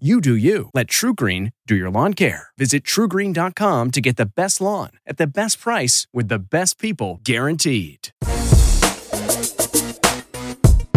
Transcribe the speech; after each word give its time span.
You 0.00 0.20
do 0.20 0.34
you. 0.34 0.70
Let 0.74 0.88
TruGreen 0.88 1.52
do 1.68 1.76
your 1.76 1.88
lawn 1.88 2.14
care. 2.14 2.48
Visit 2.58 2.82
trugreen.com 2.82 3.92
to 3.92 4.00
get 4.00 4.16
the 4.16 4.26
best 4.26 4.60
lawn 4.60 4.90
at 5.06 5.18
the 5.18 5.26
best 5.28 5.60
price 5.60 6.08
with 6.12 6.26
the 6.26 6.40
best 6.40 6.80
people 6.80 7.20
guaranteed. 7.22 8.08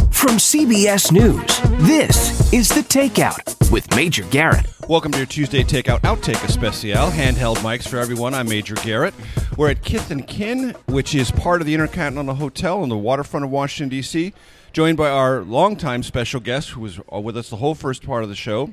From 0.09 0.37
CBS 0.39 1.11
News, 1.11 1.59
this 1.87 2.51
is 2.51 2.69
The 2.69 2.81
Takeout 2.81 3.71
with 3.71 3.87
Major 3.95 4.23
Garrett. 4.31 4.65
Welcome 4.89 5.11
to 5.11 5.19
your 5.19 5.27
Tuesday 5.27 5.61
Takeout 5.61 6.01
Outtake 6.01 6.43
Especial. 6.43 7.11
Handheld 7.11 7.57
mics 7.57 7.87
for 7.87 7.97
everyone. 7.97 8.33
I'm 8.33 8.49
Major 8.49 8.73
Garrett. 8.77 9.13
We're 9.57 9.69
at 9.69 9.83
Kith 9.83 10.09
and 10.09 10.25
Kin, 10.25 10.71
which 10.87 11.13
is 11.13 11.29
part 11.29 11.61
of 11.61 11.67
the 11.67 11.75
Intercontinental 11.75 12.33
Hotel 12.33 12.81
on 12.81 12.89
the 12.89 12.97
waterfront 12.97 13.45
of 13.45 13.51
Washington, 13.51 13.89
D.C., 13.89 14.33
joined 14.73 14.97
by 14.97 15.11
our 15.11 15.41
longtime 15.41 16.01
special 16.01 16.39
guest 16.39 16.71
who 16.71 16.81
was 16.81 16.99
uh, 17.13 17.19
with 17.19 17.37
us 17.37 17.51
the 17.51 17.57
whole 17.57 17.75
first 17.75 18.03
part 18.03 18.23
of 18.23 18.29
the 18.29 18.35
show, 18.35 18.71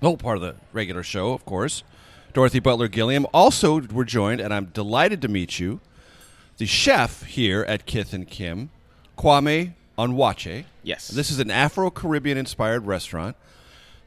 the 0.00 0.06
whole 0.06 0.16
part 0.16 0.36
of 0.36 0.42
the 0.42 0.56
regular 0.72 1.02
show, 1.02 1.32
of 1.32 1.44
course, 1.44 1.82
Dorothy 2.32 2.60
Butler 2.60 2.88
Gilliam. 2.88 3.26
Also, 3.32 3.80
we're 3.80 4.04
joined, 4.04 4.40
and 4.40 4.52
I'm 4.52 4.66
delighted 4.66 5.22
to 5.22 5.28
meet 5.28 5.58
you, 5.58 5.80
the 6.58 6.66
chef 6.66 7.22
here 7.24 7.62
at 7.62 7.86
Kith 7.86 8.12
and 8.12 8.28
Kin, 8.28 8.70
Kwame 9.16 9.72
Onwuachi. 9.98 10.64
Yes. 10.82 11.08
This 11.08 11.30
is 11.30 11.38
an 11.38 11.50
Afro 11.50 11.90
Caribbean 11.90 12.38
inspired 12.38 12.86
restaurant. 12.86 13.36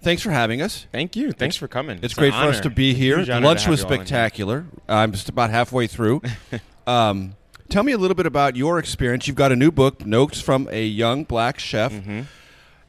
Thanks 0.02 0.22
for 0.22 0.32
having 0.32 0.62
us. 0.62 0.86
Thank 0.92 1.16
you. 1.16 1.34
Thanks 1.34 1.58
for 1.58 1.68
coming. 1.68 2.00
It's, 2.02 2.14
great 2.14 2.34
for 2.34 2.40
us 2.40 2.62
to 2.62 2.70
be 2.70 2.94
here. 2.94 3.18
Huge 3.18 3.28
The 3.28 3.34
honor 3.34 3.42
to 3.42 3.48
lunch 3.48 3.68
was 3.68 3.82
spectacular. 3.82 4.66
I'm 4.88 5.12
just 5.12 5.28
about 5.28 5.50
halfway 5.50 5.88
through. 5.88 6.22
um, 6.88 7.36
tell 7.68 7.84
me 7.84 7.92
a 7.92 7.98
little 7.98 8.16
bit 8.16 8.26
about 8.26 8.56
your 8.56 8.80
experience. 8.80 9.28
You've 9.28 9.36
got 9.36 9.52
a 9.52 9.58
new 9.58 9.72
book, 9.72 10.06
Notes 10.06 10.40
from 10.40 10.70
a 10.72 10.86
Young 10.86 11.26
Black 11.26 11.60
Chef. 11.60 11.92
Mm-hmm. 11.92 12.22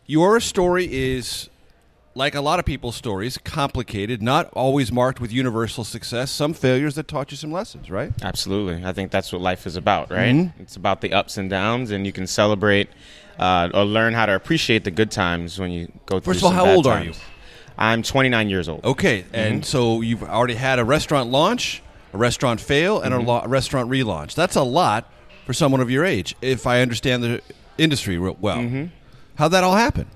Your 0.06 0.38
story 0.38 0.88
is, 0.90 1.50
like 2.14 2.34
a 2.34 2.40
lot 2.40 2.58
of 2.58 2.64
people's 2.64 2.96
stories, 2.96 3.38
complicated, 3.38 4.20
not 4.22 4.50
always 4.52 4.90
marked 4.90 5.20
with 5.20 5.32
universal 5.32 5.84
success. 5.84 6.30
Some 6.30 6.52
failures 6.54 6.96
that 6.96 7.06
taught 7.08 7.30
you 7.30 7.36
some 7.36 7.52
lessons, 7.52 7.88
right? 7.90 8.12
Absolutely. 8.22 8.84
I 8.84 8.92
think 8.92 9.10
that's 9.12 9.32
what 9.32 9.40
life 9.40 9.66
is 9.66 9.76
about, 9.76 10.10
right? 10.10 10.34
Mm-hmm. 10.34 10.62
It's 10.62 10.76
about 10.76 11.00
the 11.02 11.12
ups 11.12 11.36
and 11.36 11.48
downs, 11.48 11.90
and 11.92 12.04
you 12.06 12.12
can 12.12 12.26
celebrate 12.26 12.88
uh, 13.38 13.70
or 13.72 13.84
learn 13.84 14.12
how 14.14 14.26
to 14.26 14.34
appreciate 14.34 14.84
the 14.84 14.90
good 14.90 15.10
times 15.10 15.58
when 15.58 15.70
you 15.70 15.90
go 16.06 16.18
through 16.20 16.34
First 16.34 16.44
of 16.44 16.46
all, 16.46 16.52
how 16.52 16.66
old 16.74 16.86
are 16.86 17.02
you? 17.02 17.12
I'm 17.78 18.02
29 18.02 18.48
years 18.50 18.68
old. 18.68 18.84
Okay, 18.84 19.22
Mm-hmm. 19.22 19.34
and 19.36 19.64
so 19.64 20.00
you've 20.00 20.22
already 20.24 20.54
had 20.54 20.78
a 20.78 20.84
restaurant 20.84 21.30
launch, 21.30 21.80
a 22.12 22.18
restaurant 22.18 22.60
fail, 22.60 23.00
and 23.00 23.14
Mm-hmm. 23.14 23.26
a 23.28 23.32
lo- 23.40 23.46
restaurant 23.46 23.88
relaunch. 23.88 24.34
That's 24.34 24.56
a 24.56 24.62
lot 24.64 25.10
for 25.46 25.52
someone 25.54 25.80
of 25.80 25.90
your 25.90 26.04
age, 26.04 26.34
if 26.42 26.66
I 26.66 26.82
understand 26.82 27.22
the 27.22 27.40
industry 27.78 28.18
real 28.18 28.36
well. 28.40 28.58
Mm-hmm. 28.58 28.86
How'd 29.36 29.52
that 29.52 29.64
all 29.64 29.76
happen? 29.76 30.06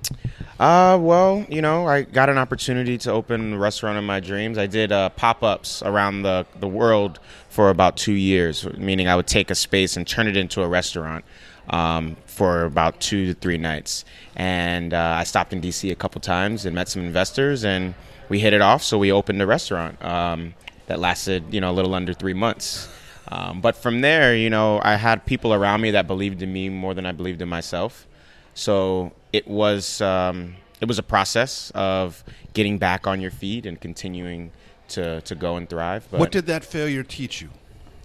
Uh, 0.59 0.97
well, 1.01 1.45
you 1.49 1.61
know, 1.61 1.87
I 1.89 2.03
got 2.03 2.29
an 2.29 2.39
opportunity 2.39 2.97
to 2.99 3.11
open 3.11 3.55
a 3.55 3.59
restaurant 3.59 3.99
of 3.99 4.05
my 4.05 4.21
dreams. 4.21 4.57
I 4.57 4.67
did 4.67 4.93
uh, 4.93 5.09
pop 5.11 5.43
ups 5.43 5.83
around 5.83 6.23
the, 6.23 6.47
the 6.61 6.69
world 6.69 7.19
for 7.49 7.71
about 7.71 7.97
two 7.97 8.13
years, 8.13 8.65
meaning 8.79 9.09
I 9.09 9.17
would 9.17 9.27
take 9.27 9.51
a 9.51 9.55
space 9.57 9.97
and 9.97 10.07
turn 10.07 10.29
it 10.29 10.37
into 10.37 10.63
a 10.63 10.69
restaurant 10.69 11.25
um, 11.71 12.17
for 12.27 12.65
about 12.65 13.01
two 13.01 13.27
to 13.27 13.35
three 13.35 13.59
nights. 13.59 14.05
And 14.37 14.95
uh, 14.95 15.17
I 15.19 15.25
stopped 15.25 15.53
in 15.53 15.61
DC 15.61 15.91
a 15.91 15.97
couple 15.97 16.21
times 16.21 16.67
and 16.67 16.75
met 16.75 16.89
some 16.89 17.03
investors, 17.03 17.65
and 17.65 17.95
we 18.29 18.39
hit 18.39 18.53
it 18.53 18.63
off. 18.63 18.83
So 18.83 18.97
we 18.97 19.11
opened 19.11 19.43
a 19.43 19.47
restaurant 19.47 20.03
um, 20.05 20.55
that 20.87 21.01
lasted, 21.01 21.53
you 21.53 21.61
know, 21.61 21.73
a 21.73 21.75
little 21.75 21.97
under 21.97 22.15
three 22.15 22.35
months. 22.35 22.89
Um, 23.27 23.61
but 23.61 23.75
from 23.75 24.03
there, 24.03 24.37
you 24.37 24.51
know, 24.51 24.81
I 24.85 24.95
had 24.95 25.27
people 25.27 25.53
around 25.53 25.81
me 25.81 25.91
that 25.93 26.07
believed 26.07 26.43
in 26.43 26.53
me 26.53 26.69
more 26.69 26.95
than 26.95 27.07
I 27.07 27.13
believed 27.13 27.43
in 27.43 27.49
myself. 27.49 28.07
So 28.55 29.13
it 29.35 29.49
was 29.49 30.01
um, 30.01 30.57
it 30.81 30.89
was 30.89 30.99
a 30.99 31.03
process 31.03 31.73
of 31.75 32.23
getting 32.53 32.79
back 32.79 33.07
on 33.07 33.21
your 33.21 33.31
feet 33.31 33.67
and 33.67 33.81
continuing 33.81 34.53
to, 34.89 35.21
to 35.23 35.35
go 35.35 35.57
and 35.57 35.69
thrive. 35.69 36.07
But 36.11 36.21
what 36.21 36.33
did 36.33 36.47
that 36.47 36.65
failure 36.65 37.03
teach 37.03 37.41
you? 37.43 37.51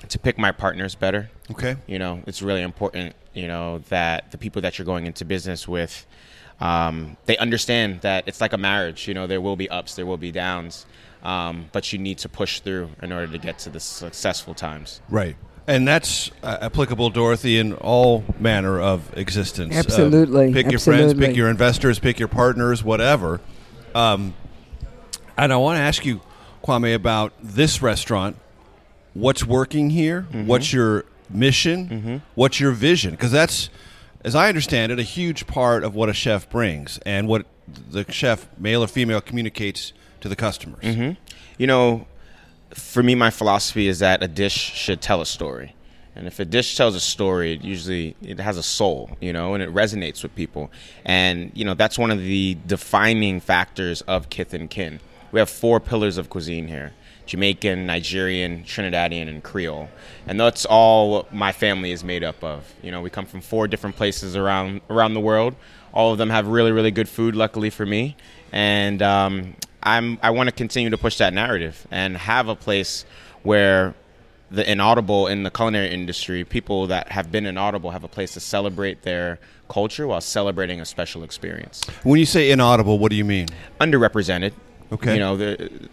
to 0.08 0.18
pick 0.18 0.38
my 0.38 0.52
partners 0.52 0.96
better. 0.96 1.30
Okay. 1.52 1.76
You 1.88 2.00
know, 2.00 2.22
it's 2.26 2.42
really 2.42 2.62
important. 2.62 3.16
You 3.34 3.48
know 3.48 3.80
that 3.90 4.32
the 4.32 4.38
people 4.38 4.62
that 4.62 4.78
you're 4.78 4.86
going 4.86 5.06
into 5.06 5.26
business 5.26 5.68
with, 5.68 6.06
um, 6.60 7.18
they 7.26 7.38
understand 7.38 8.02
that 8.02 8.28
it's 8.28 8.42
like 8.42 8.54
a 8.54 8.58
marriage. 8.58 9.08
You 9.08 9.14
know, 9.14 9.28
there 9.28 9.42
will 9.42 9.56
be 9.56 9.70
ups, 9.70 9.96
there 9.96 10.06
will 10.06 10.18
be 10.18 10.32
downs, 10.32 10.86
um, 11.22 11.70
but 11.72 11.92
you 11.94 12.00
need 12.00 12.18
to 12.20 12.30
push 12.30 12.62
through 12.62 12.90
in 13.02 13.12
order 13.12 13.32
to 13.32 13.38
get 13.38 13.60
to 13.60 13.70
the 13.70 13.80
successful 13.80 14.54
times. 14.54 15.02
Right. 15.10 15.36
And 15.70 15.88
that's 15.88 16.32
uh, 16.42 16.58
applicable, 16.62 17.12
Dorothy, 17.12 17.60
in 17.60 17.74
all 17.74 18.26
manner 18.40 18.82
of 18.82 19.16
existence. 19.16 19.76
Um, 19.76 19.80
Absolutely, 19.80 20.52
pick 20.52 20.72
your 20.72 20.80
friends, 20.80 21.14
pick 21.14 21.36
your 21.36 21.48
investors, 21.48 22.00
pick 22.00 22.18
your 22.18 22.28
partners, 22.28 22.84
whatever. 22.84 23.40
Um, 23.94 24.34
and 25.38 25.54
I 25.54 25.58
want 25.58 25.78
to 25.78 25.82
ask 25.82 26.04
you, 26.08 26.22
Kwame, 26.64 26.96
about 26.96 27.34
this 27.44 27.84
restaurant. 27.84 28.36
What's 29.14 29.46
working 29.46 29.92
here? 29.92 30.26
Mm-hmm. 30.32 30.48
What's 30.48 30.74
your 30.74 31.06
mission? 31.30 32.24
What's 32.34 32.60
your 32.60 32.72
vision? 32.72 33.12
Because 33.12 33.32
that's, 33.32 33.70
as 34.24 34.34
I 34.34 34.50
understand 34.50 34.92
it, 34.92 34.98
a 34.98 35.04
huge 35.04 35.46
part 35.46 35.84
of 35.84 35.94
what 35.94 36.10
a 36.10 36.14
chef 36.14 36.50
brings 36.50 36.98
and 37.06 37.28
what 37.28 37.46
the 37.92 38.12
chef, 38.12 38.48
male 38.58 38.84
or 38.84 38.88
female, 38.88 39.22
communicates 39.22 39.94
to 40.22 40.30
the 40.30 40.36
customers. 40.36 40.84
Mm-hmm. 40.84 41.12
You 41.60 41.68
know, 41.68 42.08
for 42.74 43.04
me, 43.04 43.16
my 43.16 43.30
philosophy 43.30 43.88
is 43.88 44.00
that 44.00 44.22
a 44.22 44.28
dish 44.28 44.54
should 44.54 45.02
tell 45.02 45.22
a 45.22 45.26
story. 45.26 45.76
And 46.16 46.28
if 46.28 46.40
a 46.40 46.46
dish 46.46 46.76
tells 46.76 46.96
a 46.96 47.00
story, 47.00 47.54
it 47.54 47.64
usually 47.64 48.16
it 48.22 48.40
has 48.40 48.58
a 48.58 48.64
soul, 48.64 49.16
you 49.22 49.32
know, 49.32 49.54
and 49.54 49.64
it 49.64 49.74
resonates 49.74 50.22
with 50.22 50.36
people. 50.36 50.70
And 51.06 51.52
you 51.54 51.64
know 51.64 51.76
that's 51.76 51.98
one 51.98 52.12
of 52.12 52.20
the 52.20 52.58
defining 52.68 53.40
factors 53.40 54.02
of 54.02 54.30
Kith 54.30 54.54
and 54.54 54.70
Kin. 54.70 55.00
We 55.32 55.40
have 55.40 55.50
four 55.50 55.80
pillars 55.80 56.18
of 56.18 56.30
cuisine 56.30 56.68
here: 56.68 56.92
Jamaican, 57.26 57.86
Nigerian, 57.86 58.64
Trinidadian, 58.64 59.30
and 59.30 59.42
Creole. 59.42 59.88
And 60.28 60.40
that's 60.40 60.66
all 60.66 61.26
my 61.32 61.52
family 61.52 61.92
is 61.92 62.04
made 62.04 62.24
up 62.24 62.44
of. 62.44 62.74
You 62.82 62.92
know, 62.92 63.02
we 63.02 63.10
come 63.10 63.26
from 63.26 63.42
four 63.42 63.68
different 63.68 63.96
places 63.96 64.36
around 64.36 64.82
around 64.90 65.14
the 65.14 65.22
world. 65.22 65.56
All 65.94 66.12
of 66.12 66.18
them 66.18 66.32
have 66.32 66.48
really, 66.48 66.72
really 66.72 66.92
good 66.92 67.08
food. 67.08 67.36
Luckily 67.36 67.70
for 67.70 67.86
me, 67.86 68.18
and 68.52 69.02
um, 69.02 69.56
I'm 69.84 70.20
I 70.22 70.32
want 70.32 70.50
to 70.50 70.56
continue 70.56 70.90
to 70.90 70.98
push 70.98 71.18
that 71.18 71.34
narrative 71.34 71.88
and 71.92 72.18
have 72.18 72.48
a 72.48 72.56
place 72.56 73.06
where 73.44 73.96
the 74.52 74.70
inaudible 74.70 75.28
in 75.28 75.44
the 75.44 75.52
culinary 75.52 75.92
industry, 75.92 76.44
people 76.44 76.88
that 76.88 77.12
have 77.12 77.32
been 77.32 77.46
inaudible 77.46 77.92
have 77.92 78.04
a 78.04 78.08
place 78.08 78.34
to 78.34 78.40
celebrate 78.40 79.04
their 79.04 79.40
culture 79.70 80.08
while 80.08 80.22
celebrating 80.22 80.82
a 80.82 80.86
special 80.86 81.24
experience. 81.24 81.84
When 82.04 82.20
you 82.20 82.26
say 82.26 82.52
inaudible, 82.52 82.98
what 82.98 83.12
do 83.12 83.16
you 83.16 83.26
mean? 83.26 83.48
Underrepresented. 83.80 84.54
Okay. 84.92 85.14
You 85.14 85.20
know, 85.20 85.38
the 85.38 85.90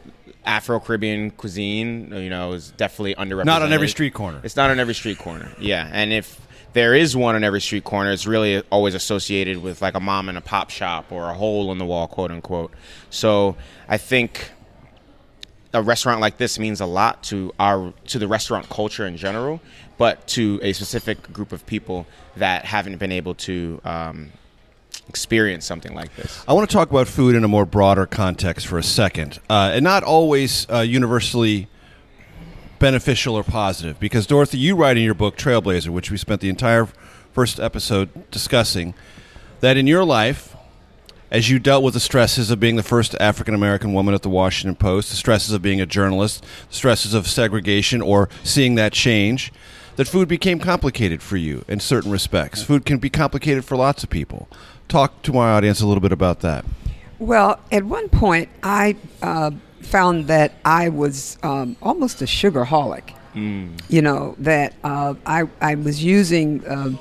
Afro 0.47 0.81
Caribbean 0.81 1.33
cuisine, 1.33 2.11
you 2.13 2.31
know, 2.31 2.53
is 2.53 2.71
definitely 2.71 3.15
underrepresented. 3.17 3.47
Not 3.47 3.63
on 3.63 3.73
every 3.73 3.89
street 3.89 4.15
corner. 4.15 4.41
It's 4.43 4.57
not 4.57 4.71
on 4.71 4.79
every 4.81 4.95
street 4.95 5.19
corner. 5.19 5.53
Yeah. 5.59 5.91
And 5.93 6.13
if 6.13 6.41
there 6.77 6.95
is 6.95 7.17
one 7.17 7.35
on 7.35 7.43
every 7.43 7.63
street 7.63 7.85
corner, 7.85 8.11
it's 8.11 8.27
really 8.27 8.63
always 8.71 8.95
associated 8.95 9.57
with 9.63 9.81
like 9.81 9.95
a 9.95 10.01
mom 10.01 10.29
and 10.29 10.37
a 10.37 10.43
pop 10.43 10.69
shop 10.69 11.11
or 11.11 11.31
a 11.31 11.33
hole 11.33 11.73
in 11.73 11.79
the 11.79 11.87
wall, 11.87 12.07
quote 12.07 12.31
unquote. 12.31 12.71
So 13.09 13.57
I 13.89 13.97
think 13.97 14.51
a 15.73 15.81
restaurant 15.83 16.21
like 16.21 16.37
this 16.37 16.59
means 16.59 16.83
a 16.83 16.87
lot 16.87 17.23
to 17.25 17.51
our 17.59 17.95
to 18.09 18.19
the 18.19 18.29
restaurant 18.29 18.69
culture 18.69 19.07
in 19.07 19.17
general, 19.17 19.63
but 19.97 20.27
to 20.29 20.61
a 20.63 20.75
specific 20.75 21.33
group 21.33 21.51
of 21.51 21.65
people 21.65 22.07
that 22.37 22.67
haven't 22.67 22.99
been 22.99 23.13
able 23.13 23.35
to 23.35 23.81
um, 23.87 24.31
experience 25.09 25.65
something 25.65 25.95
like 25.95 26.15
this. 26.15 26.45
I 26.47 26.53
want 26.53 26.69
to 26.69 26.75
talk 26.75 26.91
about 26.91 27.09
food 27.09 27.35
in 27.35 27.43
a 27.43 27.49
more 27.49 27.65
broader 27.65 28.05
context 28.05 28.67
for 28.67 28.77
a 28.77 28.83
second, 28.83 29.39
uh, 29.49 29.71
and 29.73 29.83
not 29.83 30.03
always 30.03 30.67
uh, 30.69 30.81
universally 30.81 31.69
beneficial 32.79 33.35
or 33.35 33.45
positive. 33.45 33.99
Because 33.99 34.27
Dorothy, 34.27 34.59
you 34.59 34.77
write 34.77 34.97
in 34.97 35.03
your 35.03 35.15
book 35.15 35.37
Trailblazer, 35.37 35.89
which 35.89 36.11
we 36.11 36.17
spent 36.17 36.41
the 36.41 36.49
entire 36.49 36.87
first 37.33 37.61
episode 37.61 38.31
discussing, 38.31 38.95
that 39.61 39.77
in 39.77 39.87
your 39.87 40.05
life, 40.05 40.57
as 41.31 41.51
you 41.51 41.59
dealt 41.59 41.83
with 41.83 41.95
the 41.95 42.01
stresses 42.01 42.51
of 42.51 42.61
being 42.61 42.77
the 42.77 42.83
first 42.83 43.15
African 43.21 43.55
American 43.55 43.93
woman 43.93 44.15
at 44.15 44.23
the 44.23 44.29
Washington 44.29 44.77
Post, 44.77 45.11
the 45.11 45.17
stresses 45.17 45.53
of 45.53 45.61
being 45.61 45.81
a 45.81 45.87
journalist, 45.87 46.45
the 46.69 46.75
stresses 46.75 47.15
of 47.15 47.27
segregation 47.27 48.01
or 48.01 48.29
seeing 48.45 48.77
that 48.77 48.93
change, 48.93 49.53
that 49.97 50.07
food 50.07 50.29
became 50.29 50.59
complicated 50.59 51.23
for 51.23 51.37
you 51.37 51.65
in 51.67 51.81
certain 51.81 52.11
respects. 52.11 52.63
Food 52.63 52.85
can 52.85 52.99
be 52.99 53.11
complicated 53.11 53.65
for 53.65 53.77
lots 53.77 54.05
of 54.05 54.11
people. 54.11 54.49
Talk 54.89 55.23
to 55.23 55.33
my 55.33 55.51
audience 55.51 55.81
a 55.81 55.87
little 55.87 56.01
bit 56.01 56.13
about 56.13 56.41
that. 56.41 56.65
Well, 57.19 57.59
at 57.73 57.83
one 57.85 58.09
point, 58.09 58.51
I 58.63 58.97
uh, 59.23 59.53
found 59.87 60.27
that 60.27 60.53
I 60.65 60.89
was 60.89 61.39
um, 61.43 61.77
almost 61.81 62.23
a 62.23 62.27
sugar 62.27 62.65
sugarholic. 62.65 63.15
You 63.89 64.03
know 64.03 64.35
that 64.39 64.75
uh, 64.83 65.15
I 65.27 65.45
I 65.61 65.75
was 65.75 66.03
using 66.03 66.63
um 66.67 66.99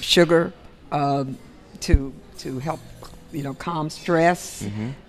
sugar 0.00 0.52
um 0.92 1.36
to 1.80 2.12
to 2.38 2.58
help 2.60 2.80
you 3.32 3.42
know 3.42 3.54
calm 3.54 3.90
stress, 3.90 4.64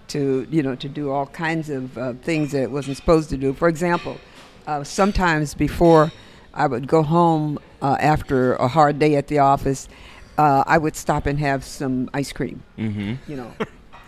to 0.07 0.47
you 0.49 0.63
know 0.63 0.75
to 0.75 0.89
do 0.89 1.11
all 1.11 1.27
kinds 1.27 1.69
of 1.69 1.97
uh, 1.97 2.13
things 2.23 2.51
that 2.53 2.63
it 2.63 2.71
wasn't 2.71 2.97
supposed 2.97 3.29
to 3.29 3.37
do. 3.37 3.53
For 3.53 3.67
example, 3.67 4.17
uh, 4.65 4.83
sometimes 4.83 5.53
before 5.53 6.11
I 6.55 6.65
would 6.65 6.87
go 6.87 7.03
home 7.03 7.59
uh, 7.81 7.97
after 7.99 8.55
a 8.55 8.67
hard 8.67 8.97
day 8.97 9.15
at 9.15 9.27
the 9.27 9.39
office, 9.39 9.87
uh, 10.39 10.63
I 10.65 10.79
would 10.79 10.95
stop 10.95 11.27
and 11.27 11.37
have 11.39 11.63
some 11.63 12.09
ice 12.13 12.31
cream. 12.31 12.63
Mm-hmm. 12.79 13.31
You 13.31 13.37
know, 13.37 13.53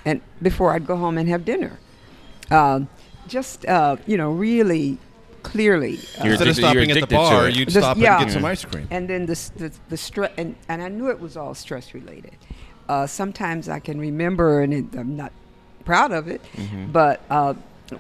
and 0.06 0.22
before 0.42 0.74
I'd 0.74 0.88
go 0.88 0.96
home 0.96 1.20
and 1.20 1.30
have 1.30 1.46
dinner. 1.46 1.78
Um, 2.52 2.88
just 3.28 3.66
uh, 3.66 3.98
you 4.06 4.18
know, 4.18 4.32
really 4.32 4.98
clearly. 5.44 6.00
uh, 6.20 6.24
You're 6.24 6.34
Instead 6.34 6.48
of 6.50 6.56
stopping 6.56 6.92
at 6.92 7.00
the 7.02 7.08
bar, 7.16 7.50
you'd 7.50 7.70
This- 7.70 7.84
stop 7.84 7.98
yeah. 7.98 8.18
and 8.18 8.26
get 8.26 8.34
some 8.34 8.46
ice 8.46 8.66
cream. 8.66 8.88
and 8.92 9.08
then 9.10 9.26
the 9.26 9.36
the, 9.58 9.72
the 9.90 9.98
stress, 9.98 10.32
and, 10.38 10.56
and 10.70 10.82
I 10.82 10.90
knew 10.90 11.10
it 11.10 11.20
was 11.20 11.38
all 11.38 11.54
stress 11.56 11.94
related. 11.94 12.36
Uh, 12.88 13.08
sometimes 13.08 13.68
I 13.68 13.80
can 13.80 14.00
remember, 14.00 14.62
and 14.62 14.74
it, 14.74 14.86
I'm 14.96 15.16
not 15.16 15.32
proud 15.86 16.12
of 16.12 16.28
it, 16.28 16.42
Mm-hmm. 16.56 16.92
but 16.92 17.22
uh, 17.30 17.54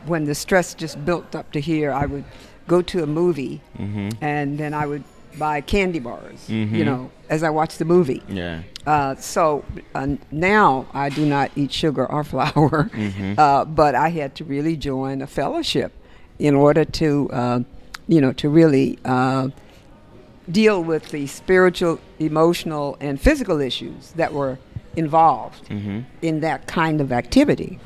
when 0.05 0.25
the 0.25 0.35
stress 0.35 0.73
just 0.75 1.03
built 1.05 1.35
up 1.35 1.51
to 1.53 1.59
here, 1.61 1.91
I 1.91 2.05
would 2.05 2.23
go 2.67 2.81
to 2.81 3.03
a 3.03 3.07
movie, 3.07 3.61
Mm-hmm. 3.79 4.09
and 4.23 4.57
then 4.59 4.73
I 4.73 4.85
would 4.85 5.03
buy 5.37 5.61
candy 5.61 5.99
bars, 5.99 6.49
you 6.49 6.65
Mhm. 6.65 6.85
know, 6.85 7.11
as 7.29 7.43
I 7.43 7.49
watched 7.49 7.77
the 7.79 7.85
movie. 7.85 8.21
Yeah. 8.29 8.61
Uh, 8.85 9.15
so 9.15 9.63
uh, 9.95 10.07
now 10.31 10.85
I 10.93 11.09
do 11.09 11.25
not 11.25 11.51
eat 11.55 11.71
sugar 11.71 12.05
or 12.05 12.23
flour, 12.33 12.89
Mm-hmm. 12.93 13.33
uh, 13.37 13.65
but 13.65 13.95
I 13.95 14.09
had 14.09 14.35
to 14.35 14.43
really 14.43 14.75
join 14.77 15.21
a 15.21 15.27
fellowship 15.27 15.91
in 16.39 16.53
order 16.55 16.85
to, 16.85 17.29
uh, 17.31 17.59
you 18.07 18.21
know, 18.21 18.31
to 18.33 18.49
really 18.49 18.99
uh, 19.05 19.49
deal 20.51 20.83
with 20.83 21.09
the 21.09 21.25
spiritual, 21.27 21.99
emotional, 22.19 22.97
and 22.99 23.19
physical 23.19 23.59
issues 23.61 24.11
that 24.13 24.33
were 24.33 24.57
involved 24.95 25.67
Mm-hmm. 25.69 26.01
in 26.21 26.39
that 26.41 26.67
kind 26.67 27.01
of 27.01 27.11
activity. 27.11 27.79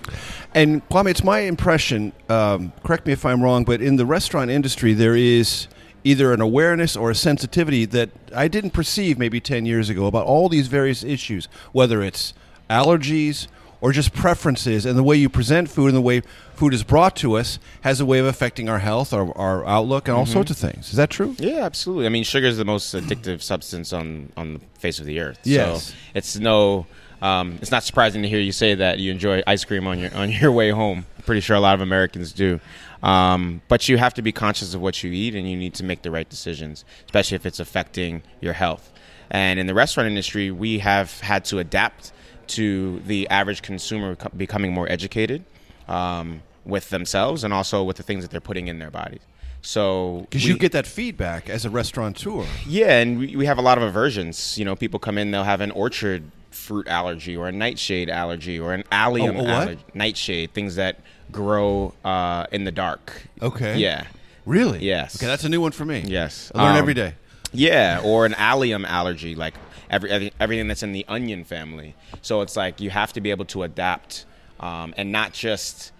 And 0.54 0.88
Kwame, 0.90 1.10
it's 1.12 1.24
my 1.24 1.40
impression. 1.40 2.12
Um, 2.28 2.72
correct 2.84 3.06
me 3.08 3.14
if 3.14 3.26
I'm 3.26 3.42
wrong, 3.42 3.64
but 3.64 3.82
in 3.82 3.96
the 3.96 4.06
restaurant 4.06 4.52
industry, 4.52 4.94
there 4.94 5.16
is 5.16 5.68
either 6.04 6.34
an 6.34 6.42
awareness 6.42 6.96
or 6.96 7.12
a 7.12 7.16
sensitivity 7.16 7.86
that 7.86 8.10
I 8.36 8.48
didn't 8.48 8.72
perceive 8.72 9.18
maybe 9.18 9.40
ten 9.40 9.66
years 9.66 9.90
ago 9.90 10.06
about 10.06 10.26
all 10.26 10.50
these 10.50 10.68
various 10.68 11.04
issues, 11.04 11.48
whether 11.72 12.02
it's 12.02 12.34
allergies 12.70 13.48
or 13.82 13.94
just 13.94 14.14
preferences, 14.14 14.86
and 14.86 14.98
the 14.98 15.04
way 15.04 15.16
you 15.16 15.30
present 15.30 15.70
food 15.70 15.88
and 15.88 15.96
the 15.96 16.02
way 16.02 16.22
food 16.54 16.74
is 16.74 16.84
brought 16.84 17.16
to 17.16 17.38
us 17.38 17.60
has 17.82 18.02
a 18.02 18.06
way 18.06 18.20
of 18.20 18.26
affecting 18.26 18.68
our 18.68 18.80
health, 18.80 19.14
our, 19.14 19.36
our 19.38 19.66
outlook, 19.66 20.10
and 20.10 20.18
all 20.18 20.26
sorts 20.26 20.52
of 20.52 20.58
things. 20.58 20.90
Is 20.90 20.98
that 20.98 21.10
true? 21.10 21.34
Yeah, 21.40 21.64
absolutely. 21.64 22.06
I 22.06 22.10
mean, 22.10 22.26
sugar 22.26 22.48
is 22.48 22.58
the 22.58 22.66
most 22.66 22.94
addictive 22.94 23.42
substance 23.42 23.94
on 23.94 24.34
on 24.36 24.56
the 24.56 24.60
face 24.80 25.00
of 25.00 25.06
the 25.06 25.22
earth. 25.22 25.40
Yes. 25.44 25.86
So 25.86 25.94
it's 26.14 26.38
no, 26.38 26.88
um, 27.22 27.58
it's 27.62 27.72
not 27.72 27.84
surprising 27.84 28.22
to 28.22 28.28
hear 28.28 28.40
you 28.40 28.52
say 28.52 28.76
that 28.76 29.00
you 29.00 29.12
enjoy 29.12 29.42
ice 29.48 29.64
cream 29.64 29.88
on 29.88 29.98
your 29.98 30.14
on 30.14 30.30
your 30.30 30.52
way 30.52 30.72
home. 30.72 31.06
I'm 31.18 31.24
pretty 31.24 31.42
sure 31.42 31.56
a 31.56 31.62
lot 31.62 31.74
of 31.76 31.82
Americans 31.82 32.34
do. 32.34 32.60
Um, 33.02 33.62
but 33.68 33.88
you 33.88 33.98
have 33.98 34.14
to 34.16 34.22
be 34.22 34.32
conscious 34.32 34.74
of 34.74 34.82
what 34.82 35.04
you 35.04 35.12
eat, 35.12 35.36
and 35.36 35.50
you 35.50 35.56
need 35.56 35.74
to 35.76 35.84
make 35.84 36.02
the 36.02 36.12
right 36.12 36.28
decisions, 36.30 36.84
especially 37.06 37.36
if 37.36 37.46
it's 37.46 37.60
affecting 37.60 38.22
your 38.42 38.54
health. 38.54 38.92
And 39.32 39.60
in 39.60 39.68
the 39.68 39.74
restaurant 39.74 40.08
industry, 40.08 40.52
we 40.52 40.80
have 40.80 41.20
had 41.22 41.46
to 41.46 41.60
adapt 41.60 42.12
to 42.48 43.00
the 43.06 43.28
average 43.30 43.62
consumer 43.62 44.18
becoming 44.36 44.74
more 44.74 44.92
educated 44.92 45.44
um, 45.88 46.42
with 46.66 46.90
themselves 46.90 47.44
and 47.44 47.54
also 47.54 47.84
with 47.84 47.98
the 47.98 48.04
things 48.04 48.24
that 48.24 48.32
they're 48.32 48.42
putting 48.42 48.68
in 48.68 48.80
their 48.80 48.90
bodies. 48.92 49.22
So 49.62 50.22
Because 50.30 50.48
you 50.48 50.58
get 50.58 50.72
that 50.72 50.88
feedback 50.88 51.50
as 51.50 51.66
a 51.66 51.70
restaurateur. 51.70 52.46
yeah, 52.66 53.00
and 53.02 53.20
we, 53.20 53.36
we 53.36 53.46
have 53.46 53.58
a 53.58 53.62
lot 53.62 53.78
of 53.78 53.84
aversions. 53.84 54.58
You 54.58 54.66
know, 54.66 54.76
people 54.76 55.00
come 55.00 55.18
in, 55.18 55.32
they'll 55.32 55.44
have 55.44 55.62
an 55.62 55.72
orchard 55.72 56.24
fruit 56.50 56.88
allergy 56.88 57.38
or 57.38 57.48
a 57.48 57.52
nightshade 57.52 58.10
allergy 58.10 58.60
or 58.60 58.74
an 58.74 58.84
allium 58.92 59.38
Oh, 59.38 59.46
allergy. 59.46 59.82
Nightshade, 59.94 60.54
things 60.54 60.76
that 60.76 61.00
grow 61.32 61.94
uh, 62.04 62.46
in 62.52 62.64
the 62.64 62.72
dark. 62.72 63.24
Okay. 63.42 63.78
Yeah. 63.78 64.06
Really? 64.46 64.80
Yes. 64.84 65.16
Okay, 65.18 65.28
that's 65.28 65.44
a 65.44 65.50
new 65.50 65.62
one 65.62 65.72
for 65.72 65.86
me. 65.86 66.04
Yes. 66.08 66.52
I 66.56 66.64
learn 66.64 66.72
Um, 66.74 66.78
every 66.78 66.94
day. 66.94 67.14
Yeah, 67.52 68.02
or 68.04 68.26
an 68.26 68.34
allium 68.36 68.86
allergy, 68.86 69.34
like 69.36 69.56
every, 69.90 70.10
every 70.12 70.32
everything 70.40 70.68
that's 70.68 70.84
in 70.84 70.92
the 70.92 71.04
onion 71.08 71.44
family. 71.44 71.96
So 72.22 72.42
it's 72.42 72.56
like 72.56 72.80
you 72.80 72.90
have 72.92 73.12
to 73.14 73.22
be 73.22 73.32
able 73.32 73.46
to 73.46 73.64
adapt 73.64 74.26
um, 74.60 74.94
and 74.98 75.12
not 75.12 75.34
just 75.34 75.92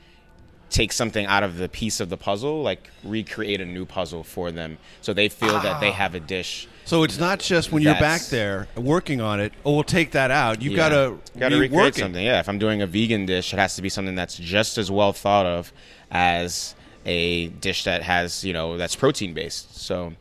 take 0.70 0.92
something 0.92 1.26
out 1.26 1.44
of 1.44 1.58
the 1.58 1.68
piece 1.68 2.00
of 2.00 2.10
the 2.10 2.18
puzzle, 2.18 2.62
like 2.62 2.90
recreate 3.04 3.60
a 3.62 3.66
new 3.66 3.86
puzzle 3.86 4.24
for 4.24 4.52
them, 4.52 4.78
so 5.02 5.14
they 5.14 5.28
feel 5.30 5.54
that 5.62 5.76
Ah. 5.78 5.80
they 5.80 5.92
have 5.92 6.14
a 6.16 6.20
dish. 6.20 6.68
So 6.86 7.04
it's 7.04 7.20
not 7.20 7.40
just 7.40 7.72
when 7.72 7.84
you're 7.84 7.94
back 7.96 8.22
there 8.28 8.68
working 8.76 9.22
on 9.22 9.40
it. 9.40 9.54
Oh, 9.66 9.74
we'll 9.76 9.84
take 9.84 10.12
that 10.12 10.32
out. 10.32 10.62
You 10.62 10.72
Yeah. 10.72 10.78
got 10.78 10.90
to 10.90 11.18
gotta 11.38 11.56
rework 11.56 11.62
recreate 11.62 11.98
it. 11.98 12.00
something. 12.00 12.26
Yeah, 12.26 12.40
if 12.40 12.50
I'm 12.50 12.58
doing 12.60 12.82
a 12.82 12.88
vegan 12.88 13.26
dish, 13.26 13.54
it 13.54 13.58
has 13.60 13.76
to 13.76 13.82
be 13.82 13.90
something 13.90 14.16
that's 14.16 14.38
just 14.38 14.78
as 14.78 14.90
well 14.90 15.14
thought 15.14 15.46
of 15.46 15.72
as 16.12 16.76
a 17.06 17.48
dish 17.48 17.84
that 17.86 18.04
has 18.04 18.44
you 18.44 18.54
know 18.54 18.78
that's 18.78 18.96
protein 18.96 19.34
based. 19.34 19.80
So 19.80 20.14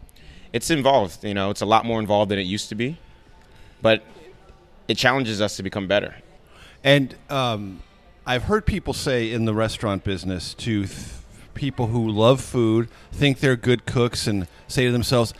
it's 0.52 0.70
involved. 0.70 1.24
You 1.24 1.34
know, 1.34 1.50
it's 1.50 1.60
a 1.62 1.66
lot 1.66 1.84
more 1.84 2.00
involved 2.00 2.30
than 2.30 2.38
it 2.38 2.42
used 2.46 2.68
to 2.70 2.74
be, 2.74 2.96
but 3.82 4.02
it 4.88 4.96
challenges 4.96 5.40
us 5.40 5.56
to 5.56 5.62
become 5.62 5.86
better. 5.86 6.16
And 6.84 7.14
um, 7.28 7.82
I've 8.28 8.44
heard 8.44 8.66
people 8.66 8.92
say 8.92 9.32
in 9.32 9.46
the 9.46 9.54
restaurant 9.54 10.04
business 10.04 10.52
to 10.54 10.84
th- 10.86 10.98
people 11.54 11.86
who 11.88 12.08
love 12.10 12.40
food, 12.42 12.88
think 13.10 13.40
they're 13.40 13.56
good 13.56 13.86
cooks, 13.86 14.26
and 14.26 14.46
say 14.68 14.84
to 14.84 14.92
themselves, 14.92 15.32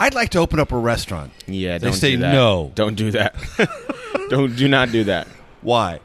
"I'd 0.00 0.14
like 0.14 0.30
to 0.30 0.38
open 0.38 0.58
up 0.58 0.72
a 0.72 0.78
restaurant." 0.78 1.32
Yeah, 1.46 1.76
They 1.78 1.88
don't 1.88 1.92
say 1.94 2.12
do 2.12 2.22
that. 2.22 2.32
no. 2.32 2.72
Don't 2.74 2.94
do 2.96 3.10
that. 3.10 3.34
don't 4.30 4.56
do 4.56 4.66
not 4.66 4.90
do 4.90 5.04
that. 5.04 5.28
Why? 5.60 6.00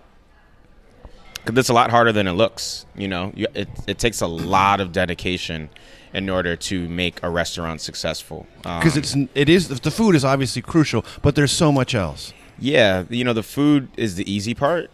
because 1.45 1.59
it's 1.59 1.69
a 1.69 1.73
lot 1.73 1.89
harder 1.91 2.11
than 2.11 2.27
it 2.27 2.33
looks. 2.33 2.85
You 2.97 3.07
know, 3.07 3.31
you, 3.33 3.47
it 3.53 3.69
it 3.87 3.97
takes 3.99 4.19
a 4.19 4.27
lot 4.27 4.81
of 4.81 4.91
dedication 4.91 5.69
in 6.13 6.29
order 6.29 6.57
to 6.57 6.89
make 6.89 7.23
a 7.23 7.29
restaurant 7.29 7.79
successful. 7.79 8.45
Because 8.57 8.97
Um, 8.97 8.99
it's 8.99 9.15
it 9.33 9.47
is 9.47 9.69
the 9.79 9.91
food 9.91 10.13
is 10.15 10.25
obviously 10.25 10.61
crucial, 10.61 11.05
but 11.21 11.35
there's 11.35 11.53
so 11.53 11.71
much 11.71 11.95
else. 11.95 12.33
yeah, 12.59 13.05
you 13.09 13.23
know, 13.23 13.31
the 13.31 13.43
food 13.43 13.87
is 13.95 14.15
the 14.15 14.29
easy 14.29 14.53
part. 14.53 14.91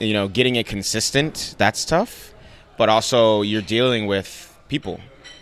You 0.00 0.12
know, 0.12 0.28
getting 0.28 0.56
it 0.56 0.66
consistent 0.66 1.54
that's 1.58 1.84
tough, 1.84 2.32
but 2.76 2.88
also 2.88 3.42
you're 3.42 3.62
dealing 3.62 4.06
with 4.06 4.56
people 4.68 5.00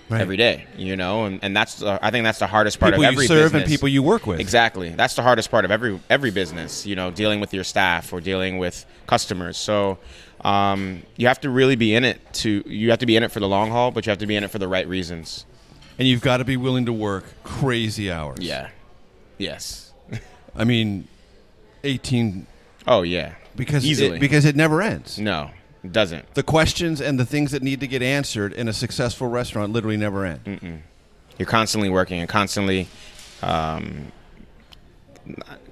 Right. 0.09 0.21
every 0.21 0.37
day. 0.37 0.67
You 0.77 0.95
know, 0.95 1.25
and, 1.25 1.41
and 1.43 1.57
that's 1.57 1.81
the, 1.81 1.99
I 2.01 2.13
think 2.13 2.23
that's 2.23 2.39
the 2.39 2.47
hardest 2.47 2.79
part 2.79 2.93
People 2.95 3.05
of 3.07 3.13
you 3.13 3.17
every 3.17 3.27
serve 3.27 3.55
and 3.57 3.67
people 3.67 3.89
you 3.89 4.05
work 4.05 4.25
with. 4.25 4.39
Exactly. 4.39 4.91
That's 4.91 5.15
the 5.15 5.23
hardest 5.23 5.51
part 5.51 5.65
of 5.65 5.73
every 5.73 5.99
every 6.09 6.31
business. 6.31 6.87
You 6.87 6.95
know, 6.95 7.11
dealing 7.11 7.41
with 7.41 7.53
your 7.53 7.65
staff 7.65 8.13
or 8.13 8.21
dealing 8.21 8.59
with 8.59 8.87
customers. 9.09 9.57
So 9.57 9.99
um, 10.43 11.03
you 11.17 11.27
have 11.27 11.41
to 11.41 11.51
really 11.51 11.75
be 11.75 11.93
in 11.95 12.05
it 12.05 12.21
to. 12.35 12.63
You 12.67 12.91
have 12.91 13.01
to 13.01 13.07
be 13.07 13.17
in 13.17 13.25
it 13.25 13.33
for 13.33 13.41
the 13.41 13.49
long 13.49 13.71
haul, 13.71 13.91
but 13.91 14.07
you 14.07 14.11
have 14.11 14.19
to 14.21 14.27
be 14.27 14.37
in 14.37 14.45
it 14.45 14.51
for 14.53 14.59
the 14.61 14.69
right 14.69 14.87
reasons. 14.87 15.45
And 15.99 16.07
you've 16.07 16.21
got 16.21 16.37
to 16.37 16.45
be 16.45 16.57
willing 16.57 16.87
to 16.87 16.93
work 16.93 17.25
crazy 17.43 18.09
hours. 18.13 18.39
Yeah. 18.41 18.69
Yes. 19.39 19.93
I 20.55 20.63
mean, 20.63 21.09
eighteen. 21.83 22.47
Oh 22.87 23.03
yeah. 23.03 23.35
Because 23.57 23.85
easily 23.87 24.17
it, 24.17 24.21
because 24.21 24.45
it 24.45 24.57
never 24.57 24.83
ends. 24.83 25.19
no, 25.19 25.51
it 25.83 25.93
doesn't. 25.93 26.35
The 26.35 26.43
questions 26.43 27.01
and 27.01 27.19
the 27.19 27.27
things 27.27 27.53
that 27.53 27.63
need 27.63 27.81
to 27.81 27.87
get 27.87 28.03
answered 28.03 28.53
in 28.53 28.69
a 28.69 28.73
successful 28.73 29.29
restaurant 29.29 29.73
literally 29.73 29.97
never 29.97 30.25
end. 30.25 30.45
Mm. 30.45 30.79
You're 31.39 31.47
constantly 31.47 31.91
working 31.91 32.21
and 32.21 32.29
constantly 32.29 32.89
um, 33.43 34.13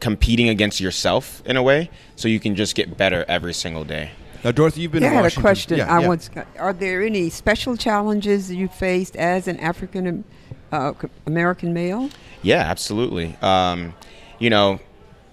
competing 0.01 0.49
against 0.49 0.81
yourself 0.81 1.43
in 1.47 1.57
a 1.57 1.63
way, 1.63 1.91
so 2.17 2.29
you 2.29 2.41
can 2.41 2.55
just 2.57 2.75
get 2.75 2.97
better 2.97 3.25
every 3.29 3.55
single 3.55 3.85
day. 3.85 4.11
Now, 4.43 4.53
Dorothy, 4.53 4.83
you've 4.83 4.93
been 4.93 5.03
Yeah, 5.03 5.13
in 5.13 5.19
I 5.19 5.23
had 5.23 5.33
a 5.39 5.41
question. 5.41 5.79
Yeah, 5.79 5.95
I 5.95 6.01
yeah. 6.03 6.09
once, 6.09 6.29
are 6.59 6.75
there 6.75 7.03
any 7.03 7.31
special 7.31 7.77
challenges 7.77 8.53
you 8.53 8.69
faced 8.69 9.17
as 9.17 9.49
an 9.49 9.59
African 9.59 10.25
uh, 10.71 10.93
American 11.27 11.73
male? 11.73 12.11
Yeah, 12.43 12.59
absolutely. 12.59 13.37
Um, 13.41 13.95
you 14.39 14.51
know, 14.51 14.81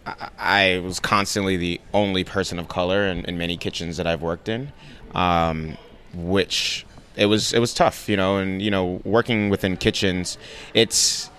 I, 0.05 0.29
I 0.37 0.79
was 0.79 0.99
constantly 0.99 1.57
the 1.57 1.81
only 1.93 2.23
person 2.23 2.59
of 2.59 2.67
color 2.67 3.07
in, 3.07 3.25
in 3.25 3.37
many 3.37 3.57
kitchens 3.57 3.97
that 3.97 4.07
I've 4.07 4.21
worked 4.21 4.49
in, 4.49 4.71
um, 5.13 5.77
which 6.13 6.85
it 7.15 7.25
was 7.27 7.53
it 7.53 7.59
was 7.59 7.73
tough. 7.73 8.09
You 8.09 8.17
know, 8.17 8.37
and 8.37 8.61
you 8.61 8.71
know, 8.71 9.01
working 9.03 9.49
within 9.49 9.77
kitchens, 9.77 10.37
it's 10.73 11.29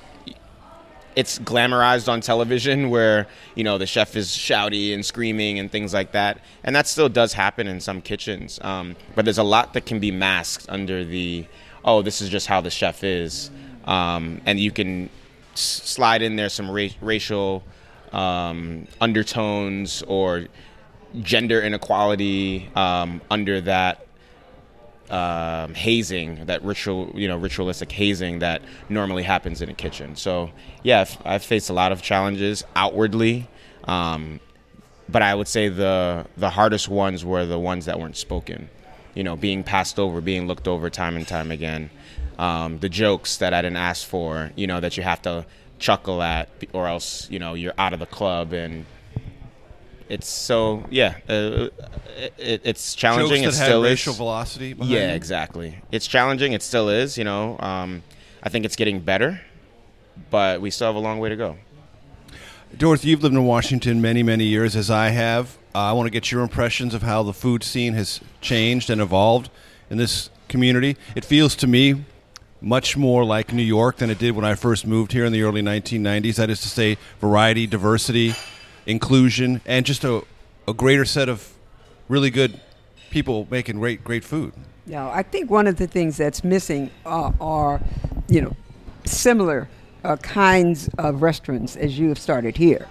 it's 1.14 1.38
glamorized 1.40 2.11
on 2.11 2.21
television 2.21 2.90
where 2.95 3.26
you 3.54 3.64
know 3.64 3.78
the 3.78 3.87
chef 3.87 4.16
is 4.16 4.28
shouty 4.28 4.95
and 4.95 5.04
screaming 5.04 5.59
and 5.59 5.71
things 5.71 5.92
like 5.92 6.12
that 6.12 6.38
and 6.64 6.75
that 6.75 6.87
still 6.87 7.09
does 7.09 7.33
happen 7.33 7.66
in 7.66 7.81
some 7.81 8.00
kitchens 8.00 8.59
um, 8.62 8.97
but 9.14 9.25
there's 9.25 9.38
a 9.38 9.42
lot 9.42 9.75
that 9.75 9.85
can 9.85 10.00
be 10.00 10.11
masked 10.11 10.66
under 10.69 11.04
the 11.04 11.45
oh 11.85 12.02
this 12.02 12.21
is 12.23 12.28
just 12.28 12.47
how 12.47 12.61
the 12.61 12.71
chef 12.71 13.04
is 13.04 13.50
um, 13.85 14.40
and 14.47 14.59
you 14.59 14.71
can 14.71 15.11
s- 15.52 15.61
slide 15.61 16.23
in 16.23 16.37
there 16.37 16.49
some 16.49 16.71
ra- 16.71 16.88
racial 17.00 17.62
um, 18.12 18.87
undertones 19.00 20.02
or 20.07 20.47
gender 21.21 21.61
inequality 21.61 22.71
um, 22.75 23.21
under 23.31 23.61
that 23.61 24.07
um, 25.11 25.75
hazing, 25.75 26.47
that 26.47 26.64
ritual, 26.64 27.12
you 27.14 27.28
know, 27.28 27.37
ritualistic 27.37 27.92
hazing 27.92 28.38
that 28.38 28.62
normally 28.88 29.23
happens 29.23 29.61
in 29.61 29.69
a 29.69 29.75
kitchen. 29.75 30.16
So, 30.16 30.50
yeah, 30.83 31.04
I've, 31.25 31.45
faced 31.45 31.69
a 31.69 31.75
lot 31.75 31.92
of 31.92 32.00
challenges 32.00 32.64
outwardly, 32.75 33.49
um, 33.85 34.40
but 35.09 35.21
I 35.21 35.35
would 35.35 35.49
say 35.49 35.69
the 35.69 36.25
the 36.38 36.49
hardest 36.49 36.88
ones 36.88 37.25
were 37.25 37.45
the 37.45 37.59
ones 37.59 37.85
that 37.87 38.00
weren't 38.00 38.16
spoken. 38.16 38.71
You 39.14 39.23
know, 39.23 39.37
being 39.37 39.62
passed 39.62 39.99
over, 39.99 40.23
being 40.23 40.47
looked 40.47 40.66
over 40.66 40.88
time 40.88 41.16
and 41.16 41.28
time 41.28 41.50
again. 41.50 41.90
Um, 42.38 42.78
the 42.78 42.88
jokes 42.88 43.37
that 43.37 43.52
I 43.52 43.61
didn't 43.61 43.76
ask 43.76 44.07
for, 44.07 44.50
you 44.57 44.66
know, 44.66 44.81
that 44.81 44.97
you 44.97 45.02
have 45.02 45.21
to 45.23 45.45
chuckle 45.83 46.23
at, 46.23 46.49
or 46.73 46.87
else, 46.87 47.29
you 47.31 47.39
know, 47.39 47.55
you're 47.55 47.75
out 47.77 47.93
of 47.93 47.99
the 47.99 48.07
club 48.07 48.53
and 48.53 48.87
it's 50.09 50.29
so 50.29 50.85
yeah 50.91 51.15
uh, 51.29 51.69
it, 52.37 52.61
it's 52.65 52.95
challenging 52.95 53.45
Jokes 53.45 53.57
it 53.57 53.62
still 53.62 53.83
had 53.83 53.87
is 53.87 53.93
racial 53.93 54.12
velocity. 54.12 54.75
Yeah 54.79 55.07
them? 55.07 55.17
exactly 55.17 55.79
it's 55.91 56.07
challenging 56.07 56.53
it 56.53 56.62
still 56.62 56.91
is 56.91 57.17
you 57.17 57.25
know 57.25 57.57
um, 57.61 58.03
i 58.43 58.51
think 58.51 58.67
it's 58.67 58.77
getting 58.77 59.01
better 59.01 59.41
but 60.29 60.61
we 60.61 60.71
still 60.71 60.89
have 60.89 60.97
a 60.97 60.99
long 60.99 61.19
way 61.19 61.31
to 61.31 61.37
go 61.37 61.57
Dorothy, 62.77 63.09
you've 63.09 63.23
lived 63.23 63.35
in 63.35 63.45
Washington 63.45 64.01
many, 64.01 64.23
many 64.23 64.45
years, 64.45 64.75
as 64.75 64.91
I 64.91 65.11
have. 65.11 65.59
Uh, 65.75 65.81
I 65.81 65.93
want 65.93 66.07
to 66.07 66.11
get 66.11 66.33
your 66.33 66.41
impressions 66.41 66.95
of 66.95 67.03
how 67.03 67.23
the 67.23 67.35
food 67.35 67.62
scene 67.62 67.93
has 67.93 68.19
changed 68.41 68.89
and 68.89 68.99
evolved 68.99 69.51
in 69.91 69.99
this 69.99 70.31
community. 70.49 70.97
It 71.15 71.23
feels 71.23 71.55
to 71.57 71.67
me 71.67 72.05
much 72.62 72.97
more 72.97 73.25
like 73.25 73.52
New 73.52 73.62
York 73.62 73.97
than 73.97 74.11
it 74.11 74.19
did 74.19 74.35
when 74.37 74.45
I 74.45 74.54
first 74.54 74.87
moved 74.87 75.12
here 75.12 75.25
in 75.25 75.33
the 75.33 75.42
early 75.42 75.62
1990s. 75.62 76.37
That 76.37 76.50
is 76.50 76.61
to 76.62 76.69
say, 76.69 76.97
variety, 77.21 77.66
diversity, 77.66 78.35
inclusion, 78.87 79.61
and 79.66 79.85
just 79.85 80.04
a, 80.04 80.23
a 80.69 80.73
greater 80.73 81.04
set 81.04 81.28
of 81.28 81.52
really 82.09 82.31
good 82.31 82.61
people 83.11 83.47
making 83.50 83.78
great, 83.78 84.04
great 84.04 84.25
food. 84.25 84.52
Yeah, 84.87 85.09
I 85.11 85.23
think 85.23 85.50
one 85.50 85.66
of 85.66 85.76
the 85.76 85.87
things 85.87 86.16
that's 86.16 86.42
missing 86.42 86.90
uh, 87.04 87.33
are, 87.40 87.81
you 88.28 88.40
know, 88.40 88.57
similar 89.04 89.69
uh, 90.04 90.16
kinds 90.16 90.88
of 90.99 91.23
restaurants 91.23 91.76
as 91.76 91.99
you 91.99 92.09
have 92.09 92.19
started 92.19 92.57
here. 92.57 92.87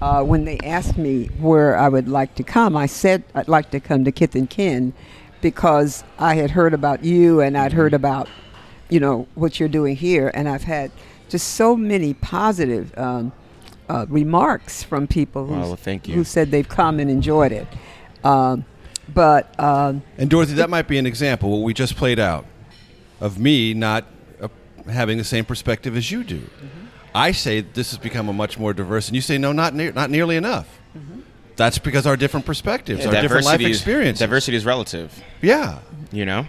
Uh, 0.00 0.22
when 0.22 0.44
they 0.44 0.58
asked 0.64 0.98
me 0.98 1.26
where 1.38 1.76
I 1.76 1.88
would 1.88 2.08
like 2.08 2.34
to 2.36 2.42
come, 2.42 2.76
I 2.76 2.86
said 2.86 3.22
I'd 3.34 3.48
like 3.48 3.70
to 3.70 3.80
come 3.80 4.04
to 4.04 4.12
Kith 4.12 4.34
and 4.34 4.50
Kin 4.50 4.92
because 5.40 6.04
I 6.18 6.34
had 6.34 6.50
heard 6.50 6.74
about 6.74 7.04
you 7.04 7.40
and 7.40 7.56
I'd 7.56 7.72
heard 7.72 7.94
about, 7.94 8.28
you 8.88 9.00
know, 9.00 9.26
what 9.34 9.58
you're 9.60 9.68
doing 9.68 9.96
here, 9.96 10.30
and 10.34 10.48
I've 10.48 10.64
had 10.64 10.90
just 11.28 11.54
so 11.54 11.76
many 11.76 12.12
positive 12.14 12.96
um, 12.98 13.32
uh, 13.88 14.06
remarks 14.08 14.82
from 14.82 15.06
people 15.06 15.46
who, 15.46 15.52
Well, 15.54 15.60
well, 15.68 15.76
thank 15.76 16.08
you. 16.08 16.14
who 16.14 16.24
said 16.24 16.50
they've 16.50 16.68
come 16.68 17.00
and 17.00 17.10
enjoyed 17.10 17.52
it. 17.52 17.66
Um, 18.24 18.64
but 19.12 19.58
um, 19.58 20.02
And 20.18 20.28
Dorothy, 20.30 20.54
that 20.54 20.70
might 20.70 20.88
be 20.88 20.98
an 20.98 21.06
example, 21.06 21.50
what 21.50 21.62
we 21.62 21.74
just 21.74 21.96
played 21.96 22.18
out, 22.18 22.44
of 23.20 23.38
me 23.38 23.72
not 23.74 24.04
uh, 24.40 24.48
having 24.90 25.16
the 25.18 25.24
same 25.24 25.44
perspective 25.44 25.96
as 25.96 26.10
you 26.10 26.22
do. 26.24 26.42
I 27.14 27.32
say 27.32 27.60
this 27.60 27.90
has 27.90 27.98
become 27.98 28.28
a 28.28 28.32
much 28.32 28.58
more 28.58 28.72
diverse, 28.72 29.08
and 29.08 29.14
you 29.14 29.20
say 29.22 29.36
no, 29.38 29.52
not 29.52 29.74
near, 29.74 29.92
not 29.92 30.10
nearly 30.10 30.36
enough. 30.36 30.78
That's 31.56 31.78
because 31.78 32.06
our 32.06 32.16
different 32.16 32.46
perspectives, 32.46 33.04
our 33.04 33.12
different 33.12 33.44
life 33.44 33.58
Diversity 33.58 33.70
is- 33.70 33.76
experiences. 33.78 34.18
diversity 34.20 34.56
is 34.56 34.64
relative 34.64 35.22
Yeah. 35.42 35.78
you 36.10 36.24
know 36.24 36.46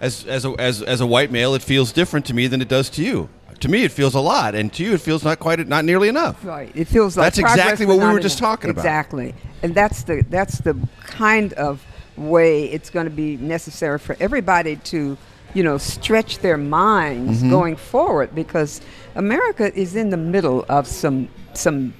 As 0.00 0.24
as 0.26 0.44
a, 0.44 0.50
as 0.58 0.82
as 0.82 1.00
a 1.00 1.06
white 1.06 1.30
male, 1.30 1.54
it 1.54 1.62
feels 1.62 1.92
different 1.92 2.24
to 2.26 2.34
me 2.34 2.46
than 2.46 2.60
it 2.62 2.68
does 2.68 2.88
to 2.90 3.02
you. 3.02 3.28
To 3.60 3.68
me, 3.68 3.82
it 3.82 3.90
feels 3.90 4.14
a 4.14 4.20
lot, 4.20 4.54
and 4.54 4.72
to 4.74 4.84
you, 4.84 4.94
it 4.94 5.00
feels 5.00 5.24
not 5.24 5.40
quite, 5.40 5.66
not 5.66 5.84
nearly 5.84 6.08
enough. 6.08 6.44
Right. 6.44 6.70
It 6.76 6.86
feels 6.86 7.16
like 7.16 7.24
That's 7.26 7.38
exactly 7.38 7.86
what 7.86 7.98
we 7.98 8.04
were 8.04 8.20
just 8.20 8.38
enough. 8.38 8.50
talking 8.50 8.70
about. 8.70 8.82
Exactly, 8.82 9.34
and 9.64 9.74
that's 9.74 10.04
the 10.04 10.24
that's 10.30 10.58
the 10.60 10.76
kind 11.06 11.52
of 11.54 11.84
way 12.16 12.66
it's 12.66 12.90
going 12.90 13.06
to 13.06 13.10
be 13.10 13.36
necessary 13.38 13.98
for 13.98 14.16
everybody 14.20 14.76
to, 14.76 15.16
you 15.54 15.62
know, 15.64 15.78
stretch 15.78 16.38
their 16.38 16.56
minds 16.56 17.38
Mm-hmm. 17.40 17.50
going 17.50 17.74
forward 17.76 18.32
because 18.34 18.80
America 19.16 19.76
is 19.76 19.96
in 19.96 20.10
the 20.10 20.16
middle 20.16 20.64
of 20.68 20.86
some 20.86 21.28
some 21.54 21.92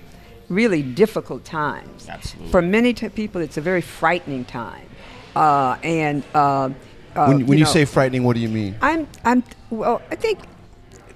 really 0.48 0.82
difficult 0.82 1.44
times. 1.44 2.08
Absolutely. 2.08 2.52
For 2.52 2.62
many 2.62 2.94
t- 2.94 3.08
people, 3.08 3.40
it's 3.40 3.56
a 3.56 3.60
very 3.60 3.80
frightening 3.82 4.44
time, 4.44 4.86
uh, 5.34 5.76
and. 5.82 6.22
Uh, 6.32 6.70
uh, 7.18 7.26
When, 7.26 7.46
when 7.46 7.58
you, 7.58 7.64
know, 7.64 7.70
say 7.70 7.84
frightening, 7.84 8.24
what 8.24 8.34
do 8.34 8.40
you 8.40 8.48
mean? 8.48 8.76
I'm 8.80 9.06
I'm 9.24 9.42
well. 9.70 10.02
I 10.10 10.14
think 10.14 10.38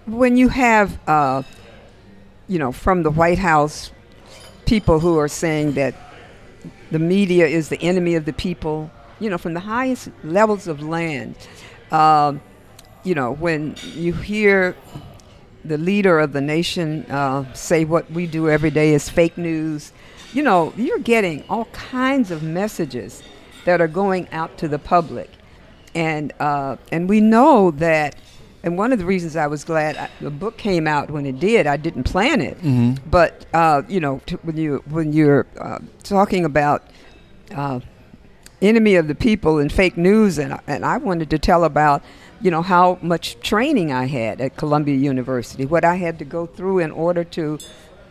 when 0.06 0.36
you 0.36 0.48
have 0.48 0.98
uh, 1.06 1.42
you 2.48 2.58
know 2.58 2.72
from 2.72 3.02
the 3.02 3.10
White 3.10 3.38
House 3.38 3.92
people 4.66 5.00
who 5.00 5.18
are 5.18 5.28
saying 5.28 5.72
that 5.72 5.94
the 6.90 6.98
media 6.98 7.46
is 7.46 7.68
the 7.68 7.80
enemy 7.82 8.14
of 8.14 8.24
the 8.24 8.32
people, 8.32 8.90
you 9.18 9.30
know, 9.30 9.38
from 9.38 9.54
the 9.54 9.60
highest 9.60 10.10
levels 10.24 10.66
of 10.66 10.82
land, 10.82 11.36
um, 11.90 12.40
you 13.04 13.14
know, 13.14 13.32
when 13.32 13.74
you 13.94 14.12
hear 14.12 14.76
the 15.64 15.78
leader 15.78 16.18
of 16.18 16.32
the 16.32 16.40
nation 16.40 17.04
uh, 17.10 17.52
say 17.54 17.84
what 17.84 18.10
we 18.10 18.26
do 18.26 18.48
every 18.48 18.70
day 18.70 18.94
is 18.94 19.08
fake 19.08 19.38
news, 19.38 19.92
you 20.32 20.42
know, 20.42 20.72
you're 20.76 20.98
getting 20.98 21.44
all 21.48 21.66
kinds 21.66 22.30
of 22.30 22.42
messages 22.42 23.22
that 23.64 23.80
are 23.80 23.88
going 23.88 24.28
out 24.30 24.56
to 24.58 24.68
the 24.68 24.78
public, 24.78 25.30
and 25.94 26.32
uh, 26.40 26.76
and 26.90 27.08
we 27.08 27.20
know 27.20 27.70
that. 27.72 28.16
And 28.64 28.78
one 28.78 28.92
of 28.92 29.00
the 29.00 29.04
reasons 29.04 29.34
I 29.34 29.48
was 29.48 29.64
glad 29.64 29.96
I, 29.96 30.08
the 30.20 30.30
book 30.30 30.56
came 30.56 30.86
out 30.86 31.10
when 31.10 31.26
it 31.26 31.40
did, 31.40 31.66
I 31.66 31.76
didn't 31.76 32.04
plan 32.04 32.40
it, 32.40 32.56
but 33.10 33.44
uh, 33.52 33.82
you 33.88 33.98
know, 33.98 34.20
t- 34.24 34.36
when 34.42 34.56
you 34.56 34.84
when 34.88 35.12
you're 35.12 35.46
uh, 35.60 35.80
talking 36.04 36.44
about 36.44 36.84
uh, 37.52 37.80
enemy 38.60 38.94
of 38.94 39.08
the 39.08 39.16
people 39.16 39.58
and 39.58 39.72
fake 39.72 39.96
news 39.96 40.38
and 40.38 40.60
and 40.68 40.84
I 40.86 40.96
wanted 40.98 41.28
to 41.30 41.38
tell 41.40 41.64
about 41.64 42.04
you 42.40 42.52
know 42.52 42.62
how 42.62 42.98
much 43.02 43.38
training 43.40 43.92
I 43.92 44.06
had 44.06 44.40
at 44.40 44.56
Columbia 44.56 44.94
University 44.96 45.66
what 45.66 45.84
I 45.84 45.96
had 45.96 46.20
to 46.20 46.24
go 46.24 46.46
through 46.46 46.78
in 46.78 46.92
order 46.92 47.24
to 47.24 47.58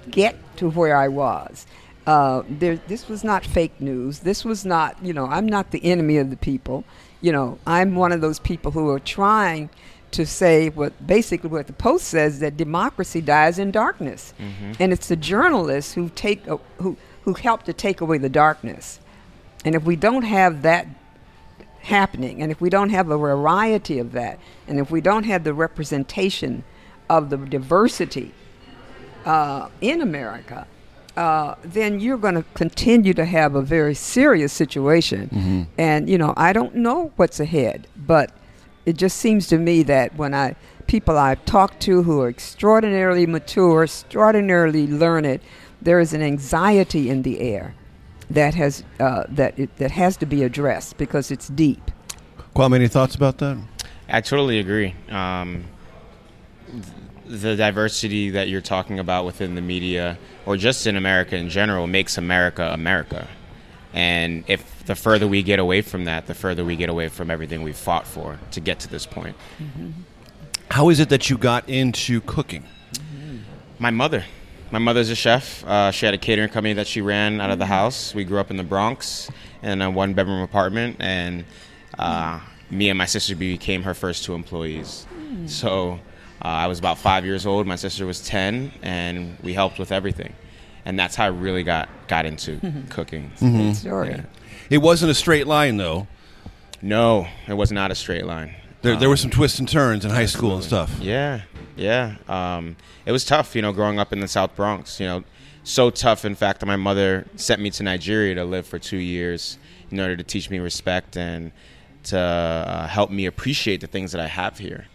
get 0.10 0.36
to 0.58 0.70
where 0.70 0.98
I 0.98 1.08
was. 1.08 1.66
Uh, 2.06 2.44
there 2.50 2.76
this 2.88 3.08
was 3.08 3.24
not 3.24 3.46
fake 3.46 3.80
news. 3.80 4.20
This 4.20 4.44
was 4.44 4.66
not 4.66 4.98
you 5.02 5.14
know 5.14 5.28
I'm 5.28 5.46
not 5.46 5.72
the 5.72 5.84
enemy 5.86 6.18
of 6.18 6.30
the 6.30 6.36
people 6.38 6.84
you 7.22 7.32
know 7.32 7.58
I'm 7.66 7.96
one 7.96 8.12
of 8.12 8.22
those 8.22 8.40
people 8.40 8.72
who 8.72 8.90
are 8.90 9.00
trying 9.00 9.70
to 10.12 10.26
say 10.26 10.70
what 10.70 11.08
basically 11.08 11.50
what 11.50 11.68
the 11.68 11.74
post 11.74 12.08
says 12.08 12.40
that 12.40 12.58
democracy 12.58 13.22
dies 13.22 13.58
in 13.60 13.72
darkness. 13.72 14.34
And 14.80 14.92
it's 14.92 15.08
the 15.08 15.16
journalists 15.16 15.94
who 15.94 16.10
take 16.10 16.48
uh, 16.48 16.58
who 16.78 16.98
who 17.24 17.34
help 17.34 17.64
to 17.64 17.74
take 17.74 18.02
away 18.02 18.18
the 18.18 18.30
darkness. 18.30 19.00
And 19.64 19.76
if 19.76 19.84
we 19.84 19.96
don't 19.96 20.24
have 20.24 20.64
that 20.64 20.88
happening, 21.82 22.42
and 22.42 22.52
if 22.52 22.60
we 22.62 22.70
don't 22.70 22.90
have 22.90 23.10
a 23.10 23.18
variety 23.18 24.00
of 24.00 24.12
that, 24.14 24.40
and 24.68 24.80
if 24.80 24.92
we 24.92 25.02
don't 25.02 25.24
have 25.24 25.44
the 25.44 25.54
representation 25.54 26.64
of 27.10 27.30
the 27.30 27.38
diversity 27.38 28.34
uh, 29.26 29.70
in 29.82 30.02
America, 30.02 30.68
uh, 31.22 31.56
then 31.62 32.00
you're 32.00 32.18
going 32.18 32.34
to 32.34 32.46
continue 32.56 33.14
to 33.14 33.26
have 33.26 33.54
a 33.54 33.62
very 33.62 33.94
serious 33.94 34.52
situation. 34.52 35.68
And 35.78 36.10
you 36.10 36.18
know, 36.18 36.34
I 36.36 36.52
don't 36.52 36.74
know 36.76 37.12
what's 37.16 37.40
ahead, 37.40 37.88
but 37.96 38.32
it 38.88 38.98
just 38.98 39.18
seems 39.18 39.46
to 39.48 39.60
me 39.60 39.84
that 39.84 40.16
when 40.16 40.34
I 40.34 40.56
people 40.88 41.20
I've 41.20 41.44
talked 41.46 41.80
to 41.82 42.02
who 42.02 42.22
are 42.22 42.30
extraordinarily 42.30 43.28
mature, 43.28 43.84
extraordinarily 43.84 44.88
learned, 44.88 45.42
there 45.80 46.00
is 46.00 46.12
an 46.14 46.24
anxiety 46.24 47.10
in 47.12 47.22
the 47.22 47.40
air 47.40 47.76
that 48.32 48.56
has 48.56 48.84
uh, 49.00 49.26
that 49.30 49.60
it, 49.60 49.78
that 49.78 49.92
has 49.92 50.18
to 50.18 50.26
be 50.26 50.42
addressed 50.42 50.98
because 50.98 51.30
it's 51.30 51.50
deep. 51.50 51.92
Kwame, 52.56 52.76
any 52.76 52.88
thoughts 52.88 53.14
about 53.14 53.38
that? 53.38 53.58
I 54.10 54.22
totally 54.22 54.58
agree. 54.58 54.96
Um, 55.10 55.66
th- 56.72 56.84
the 57.32 57.56
diversity 57.56 58.30
that 58.32 58.50
you're 58.50 58.62
talking 58.62 59.00
about 59.00 59.26
within 59.26 59.56
the 59.56 59.62
media, 59.62 60.18
or 60.46 60.58
just 60.58 60.86
in 60.86 60.96
America 60.98 61.36
in 61.36 61.50
general, 61.50 61.88
makes 61.88 62.18
America 62.18 62.70
America. 62.74 63.28
And 63.94 64.44
if 64.48 64.86
the 64.86 64.96
further 64.96 65.28
we 65.28 65.44
get 65.44 65.60
away 65.60 65.82
from 65.82 66.06
that, 66.06 66.28
the 66.28 66.34
further 66.34 66.64
we 66.64 66.76
get 66.76 66.90
away 66.90 67.08
from 67.08 67.32
everything 67.32 67.64
we've 67.64 67.76
fought 67.76 68.08
for 68.08 68.40
to 68.52 68.60
get 68.60 68.80
to 68.82 68.88
this 68.90 69.06
point. 69.06 69.36
How 70.70 70.90
is 70.90 71.00
it 71.00 71.10
that 71.10 71.30
you 71.30 71.38
got 71.38 71.68
into 71.68 72.22
cooking? 72.22 72.66
My 73.80 73.90
mother. 73.90 74.24
My 74.72 74.80
mother's 74.80 75.10
a 75.10 75.16
chef. 75.16 75.66
Uh, 75.66 75.92
she 75.92 76.06
had 76.06 76.16
a 76.16 76.18
catering 76.18 76.48
company 76.48 76.74
that 76.74 76.88
she 76.88 77.02
ran 77.02 77.42
out 77.42 77.52
of 77.52 77.60
the 77.60 77.66
house. 77.66 78.16
We 78.16 78.24
grew 78.24 78.40
up 78.40 78.52
in 78.52 78.58
the 78.58 78.64
Bronx 78.64 79.30
in 79.62 79.82
a 79.82 79.92
one 79.92 80.14
bedroom 80.14 80.42
apartment, 80.42 80.98
and 81.00 81.44
uh, 82.00 82.40
me 82.70 82.90
and 82.90 82.98
my 82.98 83.06
sister 83.06 83.36
became 83.36 83.84
her 83.84 83.94
first 83.94 84.24
two 84.24 84.34
employees. 84.34 85.06
So 85.48 86.00
uh, 86.44 86.48
I 86.48 86.68
was 86.68 86.80
about 86.80 86.98
five 86.98 87.26
years 87.26 87.46
old. 87.46 87.68
My 87.68 87.76
sister 87.76 88.06
was 88.06 88.22
10, 88.22 88.72
and 88.82 89.38
we 89.44 89.54
helped 89.54 89.78
with 89.80 89.92
everything. 89.92 90.34
And 90.86 90.98
that's 90.98 91.16
how 91.16 91.26
I 91.26 91.28
really 91.28 91.64
got, 91.64 91.90
got 92.08 92.26
into 92.26 92.60
cooking. 92.90 93.32
Good 93.40 93.76
story. 93.76 94.10
Yeah. 94.10 94.24
It 94.70 94.80
wasn't 94.80 95.12
a 95.12 95.14
straight 95.14 95.46
line, 95.48 95.78
though. 95.78 96.08
No, 96.82 97.28
it 97.48 97.54
was 97.54 97.72
not 97.72 97.92
a 97.92 97.96
straight 97.96 98.26
line. 98.26 98.56
There, 98.82 98.96
there 98.96 99.10
were 99.10 99.18
some 99.18 99.30
twists 99.30 99.60
and 99.60 99.70
turns 99.70 100.04
in 100.06 100.10
high 100.10 100.26
school 100.26 100.56
and 100.56 100.64
stuff. 100.64 100.92
Yeah, 101.00 101.42
yeah. 101.76 102.16
Um, 102.28 102.76
it 103.06 103.12
was 103.12 103.24
tough, 103.24 103.56
you 103.56 103.62
know, 103.62 103.72
growing 103.72 104.00
up 104.00 104.12
in 104.12 104.20
the 104.20 104.28
South 104.28 104.56
Bronx. 104.56 105.00
You 105.00 105.06
know, 105.06 105.24
so 105.64 105.92
tough, 105.92 106.26
in 106.26 106.34
fact, 106.34 106.62
that 106.62 106.66
my 106.66 106.76
mother 106.78 107.28
sent 107.36 107.62
me 107.62 107.70
to 107.72 107.84
Nigeria 107.84 108.34
to 108.36 108.44
live 108.44 108.66
for 108.66 108.80
two 108.80 108.98
years 108.98 109.60
in 109.92 110.00
order 110.00 110.18
to 110.18 110.24
teach 110.24 110.50
me 110.50 110.58
respect 110.58 111.16
and 111.16 111.52
to 112.06 112.18
uh, 112.18 112.88
help 112.88 113.12
me 113.12 113.28
appreciate 113.28 113.82
the 113.82 113.88
things 113.88 114.12
that 114.14 114.22
I 114.22 114.28
have 114.28 114.58
here. 114.58 114.88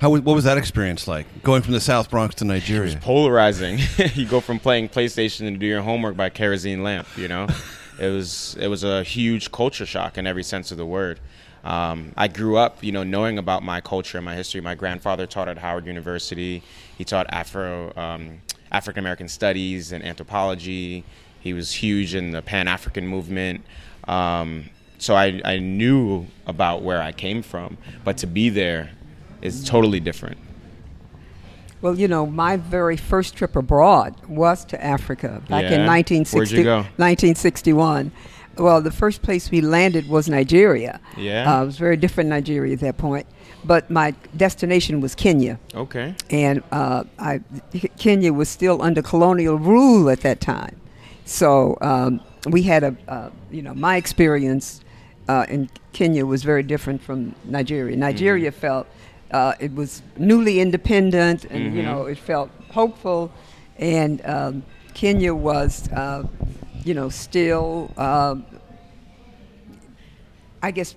How 0.00 0.08
what 0.08 0.24
was 0.24 0.44
that 0.44 0.56
experience 0.56 1.06
like? 1.06 1.42
Going 1.42 1.60
from 1.60 1.74
the 1.74 1.80
South 1.80 2.08
Bronx 2.10 2.34
to 2.36 2.46
Nigeria. 2.46 2.84
Was 2.84 2.94
polarizing. 2.94 3.80
you 4.14 4.24
go 4.24 4.40
from 4.40 4.58
playing 4.58 4.88
PlayStation 4.88 5.46
and 5.46 5.60
do 5.60 5.66
your 5.66 5.82
homework 5.82 6.16
by 6.16 6.30
kerosene 6.30 6.82
lamp. 6.82 7.06
You 7.18 7.28
know, 7.28 7.46
it 8.00 8.08
was 8.08 8.56
it 8.58 8.68
was 8.68 8.82
a 8.82 9.02
huge 9.02 9.52
culture 9.52 9.84
shock 9.84 10.16
in 10.16 10.26
every 10.26 10.42
sense 10.42 10.70
of 10.70 10.78
the 10.78 10.86
word. 10.86 11.20
Um, 11.64 12.14
I 12.16 12.28
grew 12.28 12.56
up, 12.56 12.82
you 12.82 12.92
know, 12.92 13.02
knowing 13.02 13.36
about 13.36 13.62
my 13.62 13.82
culture 13.82 14.16
and 14.16 14.24
my 14.24 14.34
history. 14.34 14.62
My 14.62 14.74
grandfather 14.74 15.26
taught 15.26 15.48
at 15.48 15.58
Howard 15.58 15.84
University. 15.84 16.62
He 16.96 17.04
taught 17.04 17.26
Afro 17.28 17.92
um, 17.94 18.40
African 18.72 19.00
American 19.00 19.28
studies 19.28 19.92
and 19.92 20.02
anthropology. 20.02 21.04
He 21.40 21.52
was 21.52 21.74
huge 21.74 22.14
in 22.14 22.30
the 22.30 22.40
Pan 22.40 22.68
African 22.68 23.06
movement. 23.06 23.66
Um, 24.08 24.70
so 24.96 25.14
I, 25.14 25.42
I 25.44 25.58
knew 25.58 26.26
about 26.46 26.80
where 26.80 27.02
I 27.02 27.12
came 27.12 27.42
from, 27.42 27.76
but 28.02 28.16
to 28.18 28.26
be 28.26 28.48
there 28.48 28.92
is 29.42 29.64
totally 29.64 30.00
different. 30.00 30.38
Well, 31.82 31.98
you 31.98 32.08
know, 32.08 32.26
my 32.26 32.56
very 32.56 32.96
first 32.96 33.34
trip 33.36 33.56
abroad 33.56 34.14
was 34.28 34.64
to 34.66 34.84
Africa 34.84 35.42
back 35.48 35.64
in 35.64 35.80
Yeah? 35.80 35.86
1960, 35.86 36.36
Where'd 36.36 36.50
you 36.50 36.64
go? 36.64 36.76
1961. 36.76 38.12
Well, 38.58 38.82
the 38.82 38.90
first 38.90 39.22
place 39.22 39.50
we 39.50 39.62
landed 39.62 40.06
was 40.08 40.28
Nigeria. 40.28 41.00
Yeah? 41.16 41.50
Uh, 41.50 41.62
it 41.62 41.66
was 41.66 41.78
very 41.78 41.96
different 41.96 42.28
Nigeria 42.28 42.74
at 42.74 42.80
that 42.80 42.98
point. 42.98 43.26
But 43.64 43.90
my 43.90 44.14
destination 44.36 45.00
was 45.00 45.14
Kenya. 45.14 45.58
Okay. 45.74 46.14
And 46.28 46.62
uh, 46.70 47.04
I, 47.18 47.40
Kenya 47.98 48.32
was 48.32 48.48
still 48.48 48.82
under 48.82 49.00
colonial 49.00 49.58
rule 49.58 50.10
at 50.10 50.20
that 50.20 50.40
time. 50.40 50.76
So 51.24 51.78
um, 51.80 52.20
we 52.48 52.62
had 52.62 52.82
a, 52.84 52.96
uh, 53.08 53.30
you 53.50 53.62
know, 53.62 53.72
my 53.74 53.96
experience 53.96 54.82
uh, 55.28 55.46
in 55.48 55.70
Kenya 55.92 56.26
was 56.26 56.42
very 56.42 56.62
different 56.62 57.00
from 57.00 57.34
Nigeria. 57.44 57.96
Nigeria 57.96 58.50
felt 58.52 58.86
uh, 59.32 59.54
it 59.60 59.74
was 59.74 60.02
newly 60.16 60.60
independent, 60.60 61.44
and 61.44 61.74
you 61.74 61.82
know, 61.82 62.06
it 62.06 62.18
felt 62.18 62.50
hopeful. 62.70 63.30
And 63.78 64.24
um, 64.26 64.62
Kenya 64.94 65.34
was, 65.34 65.88
uh, 65.92 66.24
you 66.84 66.94
know, 66.94 67.08
still, 67.08 67.92
um 67.96 68.44
I 70.62 70.70
guess, 70.72 70.94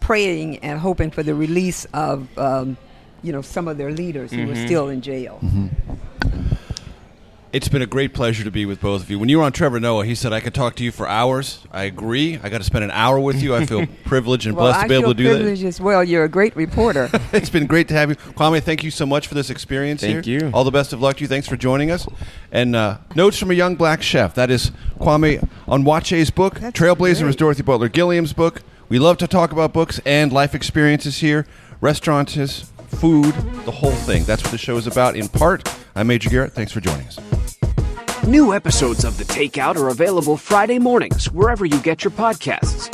praying 0.00 0.58
and 0.58 0.78
hoping 0.78 1.10
for 1.10 1.22
the 1.24 1.34
release 1.34 1.86
of, 1.92 2.28
um, 2.38 2.76
you 3.22 3.32
know, 3.32 3.42
some 3.42 3.66
of 3.66 3.76
their 3.76 3.90
leaders 3.90 4.30
who 4.30 4.46
were 4.46 4.54
still 4.66 4.88
in 4.90 5.00
jail. 5.00 5.40
It's 7.52 7.68
been 7.68 7.82
a 7.82 7.86
great 7.86 8.14
pleasure 8.14 8.44
to 8.44 8.50
be 8.50 8.64
with 8.64 8.80
both 8.80 9.02
of 9.02 9.10
you. 9.10 9.18
When 9.18 9.28
you 9.28 9.36
were 9.36 9.44
on 9.44 9.52
Trevor 9.52 9.78
Noah, 9.78 10.06
he 10.06 10.14
said 10.14 10.32
I 10.32 10.40
could 10.40 10.54
talk 10.54 10.74
to 10.76 10.84
you 10.84 10.90
for 10.90 11.06
hours. 11.06 11.58
I 11.70 11.82
agree. 11.82 12.40
I 12.42 12.48
got 12.48 12.58
to 12.58 12.64
spend 12.64 12.82
an 12.82 12.90
hour 12.90 13.20
with 13.20 13.42
you. 13.42 13.54
I 13.54 13.66
feel 13.66 13.86
privileged 14.06 14.46
and 14.46 14.56
Well, 14.56 14.68
blessed 14.68 14.78
I 14.78 14.82
to 14.84 14.88
be 14.88 14.94
able 14.94 15.02
feel 15.02 15.12
to 15.12 15.16
do 15.18 15.24
that. 15.24 15.34
privileged 15.34 15.64
as 15.64 15.78
well. 15.78 16.02
You're 16.02 16.24
a 16.24 16.30
great 16.30 16.56
reporter. 16.56 17.10
it's 17.34 17.50
been 17.50 17.66
great 17.66 17.88
to 17.88 17.94
have 17.94 18.08
you, 18.08 18.16
Kwame. 18.16 18.62
Thank 18.62 18.82
you 18.82 18.90
so 18.90 19.04
much 19.04 19.26
for 19.26 19.34
this 19.34 19.50
experience 19.50 20.00
Thank 20.00 20.24
here. 20.24 20.44
you. 20.44 20.50
All 20.54 20.64
the 20.64 20.70
best 20.70 20.94
of 20.94 21.02
luck 21.02 21.16
to 21.18 21.24
you. 21.24 21.28
Thanks 21.28 21.46
for 21.46 21.58
joining 21.58 21.90
us. 21.90 22.06
And 22.50 22.74
uh, 22.74 22.96
notes 23.14 23.36
from 23.38 23.50
a 23.50 23.54
young 23.54 23.76
black 23.76 24.00
chef. 24.00 24.34
That 24.34 24.50
is 24.50 24.72
Kwame 24.98 25.46
on 25.68 25.84
Onwuachi's 25.84 26.30
book. 26.30 26.58
That's 26.58 26.80
Trailblazer 26.80 27.24
was 27.26 27.36
great. 27.36 27.38
Dorothy 27.38 27.62
Butler 27.64 27.90
Gilliam's 27.90 28.32
book. 28.32 28.62
We 28.88 28.98
love 28.98 29.18
to 29.18 29.26
talk 29.26 29.52
about 29.52 29.74
books 29.74 30.00
and 30.06 30.32
life 30.32 30.54
experiences 30.54 31.18
here. 31.18 31.46
Restaurants, 31.82 32.34
food, 32.88 33.34
the 33.66 33.72
whole 33.72 33.90
thing. 33.92 34.24
That's 34.24 34.42
what 34.42 34.52
the 34.52 34.58
show 34.58 34.78
is 34.78 34.86
about. 34.86 35.16
In 35.16 35.28
part, 35.28 35.68
I'm 35.94 36.06
Major 36.06 36.30
Garrett. 36.30 36.52
Thanks 36.54 36.72
for 36.72 36.80
joining 36.80 37.06
us. 37.08 37.18
New 38.26 38.54
episodes 38.54 39.04
of 39.04 39.18
The 39.18 39.24
Takeout 39.24 39.74
are 39.76 39.88
available 39.88 40.36
Friday 40.36 40.78
mornings 40.78 41.30
wherever 41.32 41.66
you 41.66 41.80
get 41.80 42.04
your 42.04 42.12
podcasts. 42.12 42.88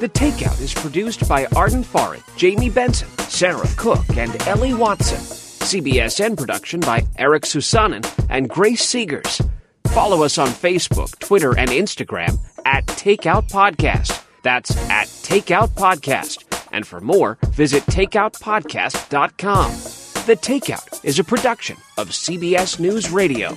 The 0.00 0.08
Takeout 0.10 0.60
is 0.60 0.74
produced 0.74 1.26
by 1.26 1.46
Arden 1.56 1.82
Farhi, 1.82 2.22
Jamie 2.36 2.68
Benson, 2.68 3.08
Sarah 3.18 3.66
Cook, 3.78 4.04
and 4.18 4.40
Ellie 4.46 4.74
Watson. 4.74 5.18
CBSN 5.18 6.36
production 6.36 6.80
by 6.80 7.02
Eric 7.16 7.44
Susanen 7.44 8.04
and 8.28 8.48
Grace 8.50 8.84
Segers. 8.84 9.40
Follow 9.88 10.22
us 10.22 10.36
on 10.36 10.48
Facebook, 10.48 11.18
Twitter, 11.18 11.56
and 11.56 11.70
Instagram 11.70 12.38
at 12.66 12.84
Takeout 12.86 13.48
Podcast. 13.48 14.22
That's 14.42 14.76
at 14.90 15.06
Takeout 15.06 15.70
Podcast. 15.70 16.44
And 16.72 16.86
for 16.86 17.00
more, 17.00 17.38
visit 17.52 17.84
takeoutpodcast.com. 17.84 19.70
The 20.26 20.36
Takeout 20.36 21.04
is 21.04 21.18
a 21.18 21.24
production 21.24 21.78
of 21.96 22.10
CBS 22.10 22.78
News 22.78 23.10
Radio. 23.10 23.56